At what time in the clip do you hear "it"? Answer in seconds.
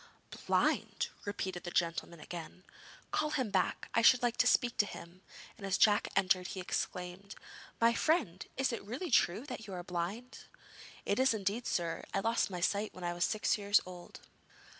8.73-8.81, 11.05-11.19